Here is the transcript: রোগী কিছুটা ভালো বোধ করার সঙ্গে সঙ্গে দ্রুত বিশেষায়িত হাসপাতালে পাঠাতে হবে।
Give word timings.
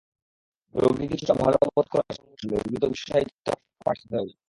রোগী 0.75 1.05
কিছুটা 1.07 1.33
ভালো 1.33 1.57
বোধ 1.67 1.87
করার 1.91 2.13
সঙ্গে 2.17 2.35
সঙ্গে 2.41 2.57
দ্রুত 2.63 2.83
বিশেষায়িত 2.85 3.29
হাসপাতালে 3.29 3.83
পাঠাতে 3.85 4.15
হবে। 4.17 4.33